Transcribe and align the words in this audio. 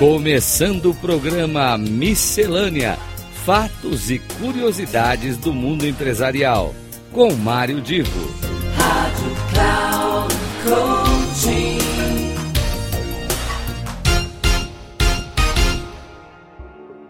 Começando 0.00 0.92
o 0.92 0.94
programa 0.94 1.76
Miscelânea: 1.76 2.96
Fatos 3.44 4.10
e 4.10 4.18
Curiosidades 4.18 5.36
do 5.36 5.52
Mundo 5.52 5.86
Empresarial, 5.86 6.74
com 7.12 7.34
Mário 7.34 7.82
Divo. 7.82 8.10
Rádio 8.78 9.36
Cloud 9.52 10.34
Coaching. 10.64 11.78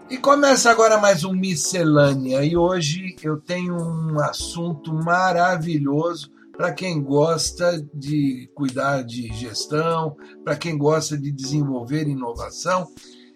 E 0.09 0.17
começa 0.17 0.69
agora 0.69 0.97
mais 0.97 1.23
um 1.23 1.31
Miscelânea, 1.31 2.43
e 2.43 2.57
hoje 2.57 3.15
eu 3.23 3.37
tenho 3.37 3.73
um 3.73 4.19
assunto 4.19 4.93
maravilhoso 4.93 6.29
para 6.55 6.73
quem 6.73 7.01
gosta 7.01 7.81
de 7.93 8.49
cuidar 8.53 9.03
de 9.03 9.27
gestão, 9.33 10.15
para 10.43 10.55
quem 10.55 10.77
gosta 10.77 11.17
de 11.17 11.31
desenvolver 11.31 12.07
inovação. 12.07 12.87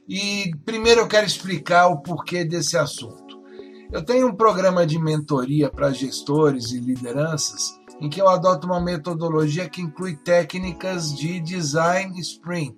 E 0.07 0.51
primeiro 0.65 1.01
eu 1.01 1.07
quero 1.07 1.25
explicar 1.25 1.87
o 1.87 2.01
porquê 2.01 2.43
desse 2.43 2.77
assunto. 2.77 3.25
Eu 3.91 4.03
tenho 4.03 4.27
um 4.27 4.35
programa 4.35 4.85
de 4.85 4.99
mentoria 4.99 5.69
para 5.69 5.91
gestores 5.91 6.71
e 6.71 6.79
lideranças 6.79 7.79
em 7.99 8.09
que 8.09 8.21
eu 8.21 8.27
adoto 8.27 8.67
uma 8.67 8.81
metodologia 8.81 9.69
que 9.69 9.81
inclui 9.81 10.15
técnicas 10.17 11.15
de 11.15 11.39
design 11.39 12.19
sprint. 12.19 12.75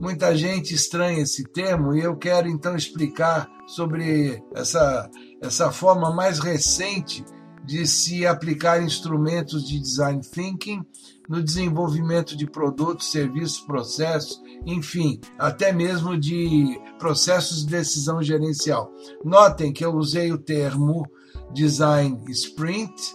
Muita 0.00 0.36
gente 0.36 0.74
estranha 0.74 1.22
esse 1.22 1.44
termo 1.44 1.94
e 1.94 2.02
eu 2.02 2.16
quero 2.16 2.48
então 2.48 2.76
explicar 2.76 3.48
sobre 3.66 4.42
essa, 4.54 5.10
essa 5.42 5.70
forma 5.72 6.12
mais 6.12 6.38
recente 6.38 7.24
de 7.68 7.86
se 7.86 8.26
aplicar 8.26 8.82
instrumentos 8.82 9.68
de 9.68 9.78
design 9.78 10.22
thinking 10.22 10.82
no 11.28 11.42
desenvolvimento 11.42 12.34
de 12.34 12.46
produtos, 12.46 13.12
serviços, 13.12 13.60
processos, 13.60 14.42
enfim, 14.64 15.20
até 15.38 15.70
mesmo 15.70 16.16
de 16.16 16.80
processos 16.98 17.66
de 17.66 17.72
decisão 17.72 18.22
gerencial. 18.22 18.90
Notem 19.22 19.70
que 19.70 19.84
eu 19.84 19.94
usei 19.94 20.32
o 20.32 20.38
termo 20.38 21.06
design 21.52 22.18
sprint 22.30 23.14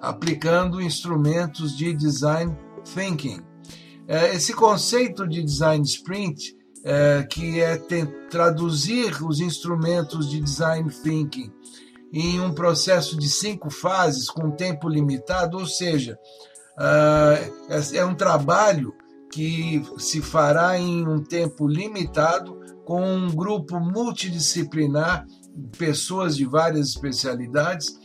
aplicando 0.00 0.80
instrumentos 0.80 1.76
de 1.76 1.92
design 1.92 2.56
thinking. 2.94 3.40
É, 4.06 4.36
esse 4.36 4.52
conceito 4.52 5.26
de 5.26 5.42
design 5.42 5.84
sprint, 5.84 6.56
é, 6.84 7.26
que 7.28 7.60
é 7.60 7.76
traduzir 8.30 9.20
os 9.20 9.40
instrumentos 9.40 10.30
de 10.30 10.40
design 10.40 10.88
thinking 11.02 11.52
em 12.12 12.40
um 12.40 12.52
processo 12.52 13.16
de 13.16 13.28
cinco 13.28 13.70
fases 13.70 14.28
com 14.28 14.50
tempo 14.50 14.88
limitado, 14.88 15.58
ou 15.58 15.66
seja, 15.66 16.18
uh, 16.76 17.94
é 17.94 18.04
um 18.04 18.14
trabalho 18.14 18.94
que 19.30 19.82
se 19.98 20.20
fará 20.20 20.76
em 20.78 21.06
um 21.06 21.22
tempo 21.22 21.68
limitado 21.68 22.58
com 22.84 23.04
um 23.04 23.30
grupo 23.30 23.78
multidisciplinar, 23.78 25.24
pessoas 25.78 26.36
de 26.36 26.44
várias 26.44 26.88
especialidades, 26.88 27.96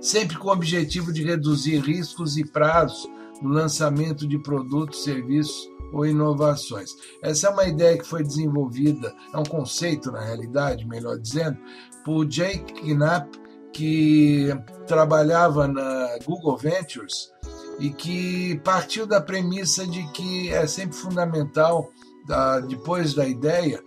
sempre 0.00 0.36
com 0.36 0.48
o 0.48 0.52
objetivo 0.52 1.12
de 1.12 1.22
reduzir 1.22 1.78
riscos 1.78 2.36
e 2.36 2.44
prazos 2.44 3.08
no 3.40 3.50
lançamento 3.50 4.26
de 4.26 4.40
produtos, 4.42 5.04
serviços 5.04 5.68
ou 5.92 6.06
inovações. 6.06 6.90
Essa 7.22 7.48
é 7.48 7.50
uma 7.50 7.64
ideia 7.64 7.98
que 7.98 8.06
foi 8.06 8.22
desenvolvida, 8.22 9.14
é 9.32 9.38
um 9.38 9.44
conceito 9.44 10.10
na 10.12 10.20
realidade, 10.20 10.86
melhor 10.86 11.18
dizendo, 11.18 11.58
por 12.04 12.26
Jake 12.26 12.80
Knapp, 12.82 13.38
que 13.72 14.48
trabalhava 14.86 15.68
na 15.68 16.18
Google 16.24 16.56
Ventures 16.56 17.30
e 17.78 17.90
que 17.90 18.58
partiu 18.64 19.06
da 19.06 19.20
premissa 19.20 19.86
de 19.86 20.02
que 20.12 20.50
é 20.50 20.66
sempre 20.66 20.96
fundamental, 20.96 21.92
depois 22.68 23.14
da 23.14 23.26
ideia, 23.26 23.82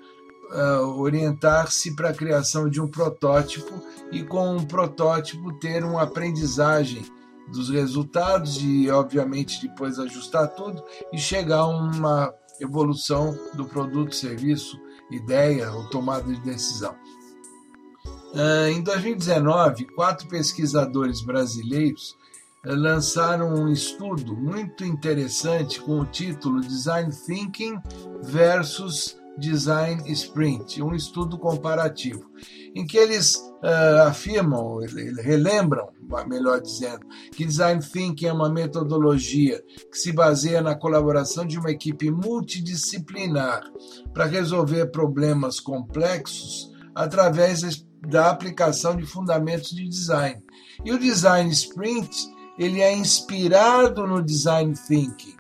orientar-se 0.97 1.95
para 1.95 2.09
a 2.09 2.13
criação 2.13 2.69
de 2.69 2.79
um 2.79 2.87
protótipo 2.87 3.73
e 4.11 4.23
com 4.23 4.55
um 4.55 4.65
protótipo 4.65 5.53
ter 5.59 5.83
uma 5.83 6.03
aprendizagem 6.03 7.03
dos 7.47 7.69
resultados 7.69 8.57
e, 8.61 8.89
obviamente, 8.89 9.61
depois 9.61 9.99
ajustar 9.99 10.47
tudo 10.49 10.83
e 11.11 11.17
chegar 11.17 11.59
a 11.59 11.67
uma 11.67 12.33
evolução 12.59 13.37
do 13.53 13.65
produto, 13.65 14.15
serviço, 14.15 14.79
ideia 15.09 15.71
ou 15.71 15.89
tomada 15.89 16.31
de 16.31 16.39
decisão. 16.41 16.95
Ah, 18.33 18.69
em 18.69 18.81
2019, 18.81 19.85
quatro 19.93 20.27
pesquisadores 20.27 21.21
brasileiros 21.21 22.15
ah, 22.63 22.73
lançaram 22.73 23.53
um 23.53 23.67
estudo 23.67 24.35
muito 24.35 24.85
interessante 24.85 25.81
com 25.81 25.99
o 25.99 26.05
título 26.05 26.61
Design 26.61 27.11
Thinking 27.11 27.77
versus 28.21 29.17
Design 29.37 30.03
Sprint, 30.11 30.81
um 30.81 30.93
estudo 30.93 31.37
comparativo, 31.37 32.29
em 32.75 32.85
que 32.85 32.97
eles 32.97 33.35
uh, 33.35 34.07
afirmam, 34.07 34.79
relembram, 35.23 35.89
melhor 36.27 36.61
dizendo, 36.61 37.05
que 37.31 37.45
Design 37.45 37.81
Thinking 37.81 38.27
é 38.27 38.33
uma 38.33 38.49
metodologia 38.49 39.63
que 39.91 39.97
se 39.97 40.11
baseia 40.11 40.61
na 40.61 40.75
colaboração 40.75 41.45
de 41.45 41.57
uma 41.57 41.71
equipe 41.71 42.11
multidisciplinar 42.11 43.63
para 44.13 44.25
resolver 44.25 44.87
problemas 44.87 45.59
complexos 45.59 46.71
através 46.93 47.85
da 48.07 48.29
aplicação 48.29 48.95
de 48.95 49.05
fundamentos 49.05 49.69
de 49.69 49.87
design. 49.87 50.43
E 50.83 50.91
o 50.91 50.99
Design 50.99 51.49
Sprint 51.51 52.29
ele 52.57 52.81
é 52.81 52.93
inspirado 52.93 54.05
no 54.05 54.21
Design 54.21 54.73
Thinking, 54.87 55.37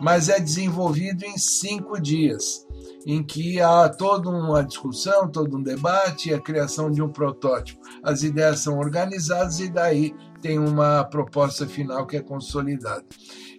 mas 0.00 0.28
é 0.28 0.38
desenvolvido 0.38 1.24
em 1.24 1.36
cinco 1.36 2.00
dias 2.00 2.65
em 3.06 3.22
que 3.22 3.60
há 3.60 3.88
toda 3.88 4.28
uma 4.28 4.64
discussão, 4.64 5.30
todo 5.30 5.56
um 5.56 5.62
debate 5.62 6.30
e 6.30 6.34
a 6.34 6.40
criação 6.40 6.90
de 6.90 7.00
um 7.00 7.08
protótipo. 7.08 7.80
As 8.02 8.24
ideias 8.24 8.58
são 8.58 8.78
organizadas 8.78 9.60
e 9.60 9.68
daí 9.68 10.12
tem 10.42 10.58
uma 10.58 11.04
proposta 11.04 11.68
final 11.68 12.04
que 12.04 12.16
é 12.16 12.20
consolidada. 12.20 13.04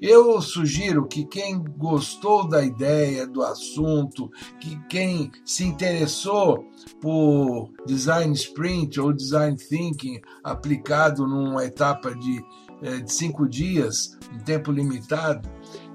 Eu 0.01 0.41
sugiro 0.41 1.07
que 1.07 1.25
quem 1.25 1.63
gostou 1.77 2.47
da 2.47 2.61
ideia, 2.61 3.25
do 3.25 3.41
assunto, 3.41 4.29
que 4.59 4.77
quem 4.87 5.31
se 5.45 5.63
interessou 5.63 6.67
por 7.01 7.71
design 7.85 8.33
sprint 8.33 8.99
ou 8.99 9.13
design 9.13 9.55
thinking 9.55 10.19
aplicado 10.43 11.25
numa 11.25 11.63
etapa 11.65 12.13
de, 12.13 12.43
eh, 12.83 12.97
de 12.99 13.11
cinco 13.11 13.47
dias, 13.47 14.17
em 14.33 14.39
tempo 14.39 14.71
limitado, 14.71 15.49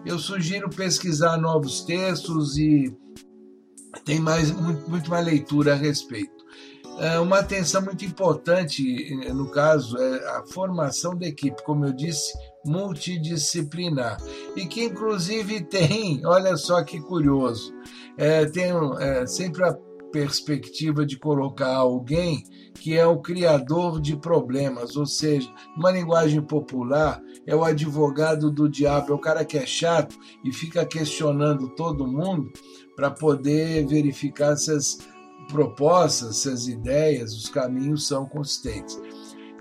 eu 0.05 0.19
sugiro 0.19 0.69
pesquisar 0.69 1.37
novos 1.37 1.83
textos 1.83 2.59
e 2.59 2.93
tem 4.05 4.21
mais, 4.21 4.51
muito, 4.51 4.89
muito 4.89 5.11
mais 5.11 5.25
leitura 5.25 5.73
a 5.75 5.77
respeito. 5.77 6.43
É 6.99 7.19
uma 7.19 7.39
atenção 7.39 7.83
muito 7.83 8.05
importante, 8.05 8.83
no 9.33 9.51
caso, 9.51 9.97
é 9.97 10.37
a 10.37 10.45
formação 10.53 11.17
da 11.17 11.27
equipe, 11.27 11.63
como 11.65 11.87
eu 11.87 11.93
disse, 11.93 12.33
multidisciplinar. 12.65 14.19
E 14.55 14.67
que, 14.67 14.85
inclusive, 14.85 15.63
tem, 15.65 16.25
olha 16.27 16.57
só 16.57 16.83
que 16.85 17.01
curioso, 17.01 17.73
é, 18.17 18.45
tem 18.45 18.73
é, 19.01 19.27
sempre 19.27 19.65
a 19.65 19.77
perspectiva 20.13 21.07
de 21.07 21.19
colocar 21.19 21.75
alguém 21.75 22.45
que 22.75 22.97
é 22.97 23.07
o 23.07 23.21
criador 23.21 24.01
de 24.01 24.17
problemas, 24.17 24.97
ou 24.97 25.07
seja, 25.07 25.51
numa 25.77 25.91
linguagem 25.91 26.43
popular, 26.43 27.21
é 27.47 27.57
o 27.57 27.65
advogado 27.65 28.51
do 28.51 28.69
diabo, 28.69 29.13
é 29.13 29.15
o 29.15 29.21
cara 29.21 29.45
que 29.45 29.57
é 29.57 29.65
chato 29.65 30.17
e 30.45 30.53
fica 30.53 30.85
questionando 30.85 31.75
todo 31.75 32.07
mundo 32.07 32.53
para 33.03 33.11
poder 33.11 33.85
verificar 33.85 34.57
se 34.57 34.71
as 34.71 34.99
propostas, 35.51 36.37
se 36.37 36.49
as 36.49 36.69
ideias, 36.69 37.35
os 37.35 37.49
caminhos 37.49 38.07
são 38.07 38.25
consistentes. 38.27 38.97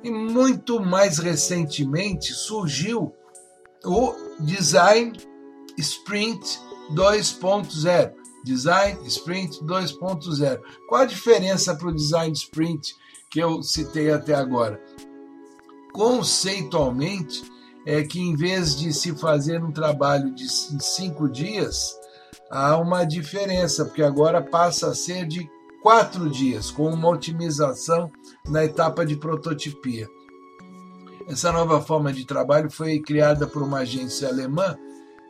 E 0.04 0.12
muito 0.12 0.80
mais 0.80 1.18
recentemente 1.18 2.34
surgiu 2.34 3.12
o 3.84 4.14
Design 4.42 5.18
Sprint 5.76 6.60
2.0. 6.94 8.14
Design 8.46 9.08
Sprint 9.08 9.58
2.0. 9.64 10.62
Qual 10.88 11.02
a 11.02 11.06
diferença 11.06 11.76
para 11.76 11.88
o 11.88 11.96
Design 11.96 12.34
Sprint 12.34 12.94
que 13.32 13.40
eu 13.40 13.64
citei 13.64 14.12
até 14.12 14.36
agora? 14.36 14.80
Conceitualmente, 15.94 17.42
é 17.88 18.04
que 18.04 18.20
em 18.20 18.36
vez 18.36 18.76
de 18.76 18.94
se 18.94 19.16
fazer 19.16 19.64
um 19.64 19.72
trabalho 19.72 20.32
de 20.36 20.48
cinco 20.48 21.28
dias, 21.28 22.00
há 22.52 22.78
uma 22.78 23.06
diferença, 23.06 23.86
porque 23.86 24.04
agora 24.04 24.42
passa 24.42 24.90
a 24.90 24.96
ser 24.96 25.26
de 25.26 25.50
quatro 25.82 26.30
dias, 26.30 26.70
com 26.70 26.90
uma 26.90 27.10
otimização 27.10 28.12
na 28.48 28.64
etapa 28.66 29.06
de 29.06 29.16
prototipia. 29.16 30.08
Essa 31.28 31.52
nova 31.52 31.82
forma 31.82 32.12
de 32.12 32.26
trabalho 32.26 32.70
foi 32.70 33.00
criada 33.00 33.48
por 33.48 33.64
uma 33.64 33.80
agência 33.80 34.28
alemã 34.28 34.78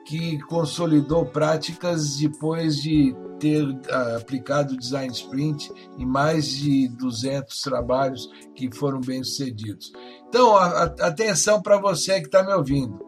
que 0.03 0.39
consolidou 0.43 1.25
práticas 1.25 2.17
depois 2.17 2.77
de 2.77 3.15
ter 3.39 3.63
uh, 3.63 4.17
aplicado 4.17 4.75
Design 4.75 5.13
Sprint 5.13 5.71
em 5.97 6.05
mais 6.05 6.49
de 6.49 6.87
200 6.89 7.61
trabalhos 7.61 8.27
que 8.55 8.73
foram 8.75 8.99
bem 8.99 9.23
sucedidos. 9.23 9.93
Então, 10.27 10.55
atenção 10.57 11.61
para 11.61 11.77
você 11.77 12.19
que 12.19 12.25
está 12.25 12.43
me 12.43 12.53
ouvindo. 12.53 12.99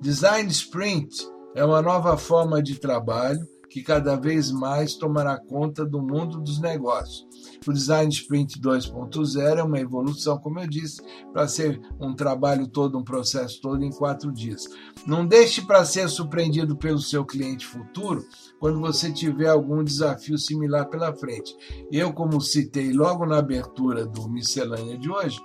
Design 0.00 0.50
Sprint 0.50 1.26
é 1.56 1.64
uma 1.64 1.80
nova 1.80 2.18
forma 2.18 2.62
de 2.62 2.78
trabalho 2.78 3.40
que 3.70 3.82
cada 3.82 4.14
vez 4.14 4.52
mais 4.52 4.94
tomará 4.94 5.38
conta 5.38 5.86
do 5.86 6.02
mundo 6.02 6.38
dos 6.38 6.60
negócios. 6.60 7.26
O 7.66 7.72
Design 7.72 8.12
Sprint 8.12 8.60
2.0 8.60 9.58
é 9.58 9.62
uma 9.62 9.80
evolução, 9.80 10.38
como 10.38 10.60
eu 10.60 10.66
disse, 10.66 11.00
para 11.32 11.48
ser 11.48 11.80
um 11.98 12.14
trabalho 12.14 12.68
todo, 12.68 12.98
um 12.98 13.02
processo 13.02 13.58
todo 13.60 13.82
em 13.82 13.90
quatro 13.90 14.30
dias. 14.30 14.68
Não 15.06 15.26
deixe 15.26 15.62
para 15.62 15.84
ser 15.86 16.08
surpreendido 16.10 16.76
pelo 16.76 17.00
seu 17.00 17.24
cliente 17.24 17.66
futuro 17.66 18.22
quando 18.60 18.78
você 18.78 19.10
tiver 19.10 19.48
algum 19.48 19.82
desafio 19.82 20.36
similar 20.36 20.90
pela 20.90 21.14
frente. 21.14 21.56
Eu, 21.90 22.12
como 22.12 22.38
citei 22.38 22.92
logo 22.92 23.24
na 23.24 23.38
abertura 23.38 24.06
do 24.06 24.28
Miscelânea 24.28 24.98
de 24.98 25.10
hoje, 25.10 25.40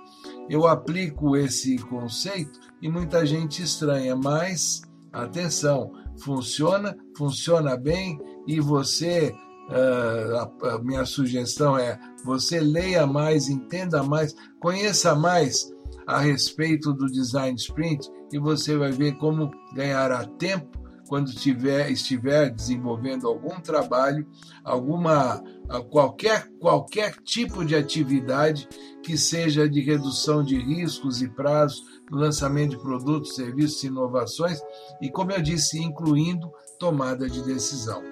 eu 0.48 0.66
aplico 0.66 1.36
esse 1.36 1.78
conceito 1.78 2.60
e 2.82 2.88
muita 2.88 3.24
gente 3.24 3.62
estranha, 3.62 4.14
mas 4.14 4.82
atenção, 5.12 5.92
funciona, 6.22 6.96
funciona 7.16 7.76
bem 7.76 8.18
e 8.46 8.60
você, 8.60 9.34
uh, 9.68 10.66
a, 10.66 10.74
a 10.74 10.78
minha 10.78 11.04
sugestão 11.04 11.76
é 11.76 11.98
você 12.24 12.60
leia 12.60 13.06
mais, 13.06 13.48
entenda 13.48 14.02
mais, 14.02 14.34
conheça 14.60 15.14
mais 15.14 15.72
a 16.06 16.18
respeito 16.18 16.92
do 16.92 17.06
design 17.06 17.56
sprint 17.56 18.08
e 18.32 18.38
você 18.38 18.76
vai 18.76 18.90
ver 18.90 19.16
como 19.18 19.50
ganhará 19.74 20.24
tempo 20.38 20.81
quando 21.12 21.30
tiver, 21.34 21.90
estiver 21.90 22.48
desenvolvendo 22.48 23.28
algum 23.28 23.60
trabalho, 23.60 24.26
alguma 24.64 25.44
qualquer, 25.90 26.48
qualquer 26.58 27.16
tipo 27.22 27.66
de 27.66 27.76
atividade 27.76 28.66
que 29.02 29.18
seja 29.18 29.68
de 29.68 29.82
redução 29.82 30.42
de 30.42 30.58
riscos 30.58 31.20
e 31.20 31.28
prazos 31.28 31.84
lançamento 32.10 32.70
de 32.70 32.78
produtos, 32.78 33.34
serviços 33.34 33.84
inovações, 33.84 34.58
e 35.02 35.10
como 35.10 35.32
eu 35.32 35.42
disse, 35.42 35.78
incluindo 35.78 36.50
tomada 36.78 37.28
de 37.28 37.42
decisão. 37.42 38.02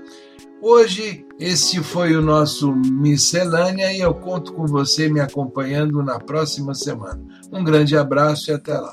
Hoje, 0.60 1.26
esse 1.38 1.82
foi 1.82 2.14
o 2.14 2.20
nosso 2.20 2.70
Miscelânea 2.70 3.94
e 3.94 4.00
eu 4.00 4.12
conto 4.12 4.52
com 4.52 4.66
você 4.66 5.08
me 5.08 5.20
acompanhando 5.20 6.02
na 6.02 6.18
próxima 6.18 6.74
semana. 6.74 7.18
Um 7.50 7.64
grande 7.64 7.96
abraço 7.96 8.50
e 8.50 8.54
até 8.54 8.76
lá. 8.76 8.92